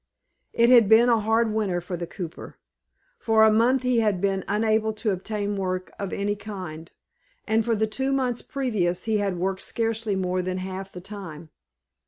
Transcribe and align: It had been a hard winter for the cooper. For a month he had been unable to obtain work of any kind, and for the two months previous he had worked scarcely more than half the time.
It 0.51 0.71
had 0.71 0.89
been 0.89 1.09
a 1.09 1.19
hard 1.19 1.53
winter 1.53 1.79
for 1.79 1.95
the 1.95 2.07
cooper. 2.07 2.57
For 3.19 3.43
a 3.43 3.51
month 3.51 3.83
he 3.83 3.99
had 3.99 4.19
been 4.19 4.43
unable 4.47 4.93
to 4.93 5.11
obtain 5.11 5.55
work 5.55 5.91
of 5.99 6.11
any 6.11 6.35
kind, 6.35 6.91
and 7.47 7.63
for 7.63 7.75
the 7.75 7.85
two 7.85 8.11
months 8.11 8.41
previous 8.41 9.03
he 9.03 9.17
had 9.19 9.37
worked 9.37 9.61
scarcely 9.61 10.15
more 10.15 10.41
than 10.41 10.57
half 10.57 10.91
the 10.91 11.01
time. 11.01 11.51